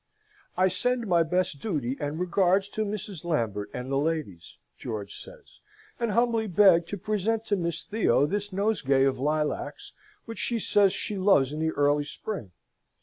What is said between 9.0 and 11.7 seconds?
of lilacs, which she says she loves in the